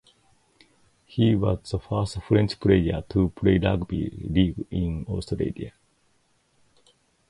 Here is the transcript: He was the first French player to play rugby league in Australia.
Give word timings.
He 1.05 1.35
was 1.35 1.69
the 1.69 1.77
first 1.77 2.19
French 2.23 2.59
player 2.59 3.03
to 3.09 3.29
play 3.35 3.59
rugby 3.59 4.09
league 4.31 4.65
in 4.71 5.05
Australia. 5.07 5.73